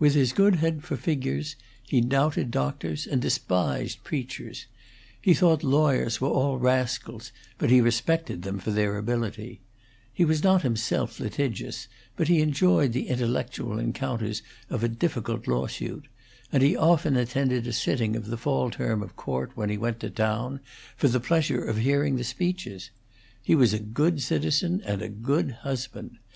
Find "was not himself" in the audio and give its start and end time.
10.24-11.20